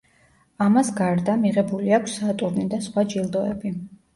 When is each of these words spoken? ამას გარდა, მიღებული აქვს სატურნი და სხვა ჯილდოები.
ამას 0.67 0.89
გარდა, 0.99 1.35
მიღებული 1.43 1.95
აქვს 1.99 2.17
სატურნი 2.23 2.67
და 2.73 2.83
სხვა 2.87 3.07
ჯილდოები. 3.15 3.79